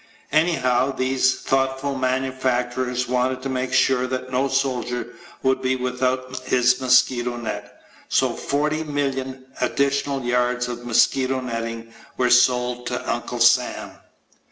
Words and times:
Anyhow, 0.31 0.95
these 0.95 1.35
thoughtful 1.41 1.93
manufacturers 1.95 3.07
wanted 3.07 3.43
to 3.43 3.49
make 3.49 3.71
sure 3.71 4.07
that 4.07 4.31
no 4.31 4.47
soldier 4.47 5.13
would 5.43 5.61
be 5.61 5.75
without 5.75 6.39
his 6.43 6.81
mosquito 6.81 7.37
net, 7.37 7.79
so 8.09 8.31
40,000,000 8.31 9.43
additional 9.61 10.23
yards 10.23 10.67
of 10.67 10.87
mosquito 10.87 11.39
netting 11.39 11.93
were 12.17 12.31
sold 12.31 12.87
to 12.87 13.11
Uncle 13.13 13.37
Sam. 13.39 13.91